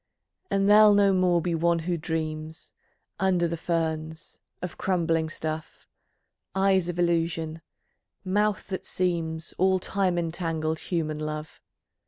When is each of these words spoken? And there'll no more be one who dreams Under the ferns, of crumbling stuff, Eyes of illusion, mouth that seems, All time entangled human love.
And 0.49 0.67
there'll 0.67 0.95
no 0.95 1.13
more 1.13 1.43
be 1.43 1.53
one 1.53 1.77
who 1.77 1.95
dreams 1.95 2.73
Under 3.19 3.47
the 3.47 3.55
ferns, 3.55 4.41
of 4.59 4.75
crumbling 4.75 5.29
stuff, 5.29 5.87
Eyes 6.55 6.89
of 6.89 6.97
illusion, 6.97 7.61
mouth 8.25 8.65
that 8.69 8.83
seems, 8.83 9.53
All 9.59 9.77
time 9.77 10.17
entangled 10.17 10.79
human 10.79 11.19
love. 11.19 11.61